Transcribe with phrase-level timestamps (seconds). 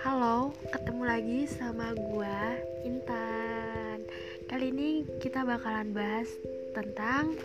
[0.00, 2.56] Halo, ketemu lagi sama gua
[2.88, 4.00] Intan.
[4.48, 6.24] Kali ini kita bakalan bahas
[6.72, 7.36] tentang